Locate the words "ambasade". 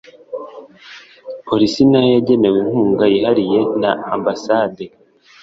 4.15-4.85